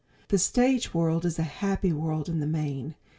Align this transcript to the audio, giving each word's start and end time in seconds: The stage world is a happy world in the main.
The 0.29 0.39
stage 0.39 0.95
world 0.95 1.25
is 1.25 1.37
a 1.37 1.43
happy 1.43 1.93
world 1.93 2.27
in 2.27 2.39
the 2.39 2.47
main. 2.47 2.95